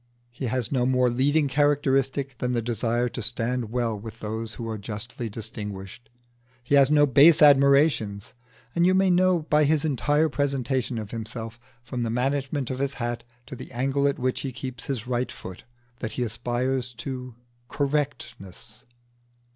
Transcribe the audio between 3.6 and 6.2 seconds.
well with those who are justly distinguished;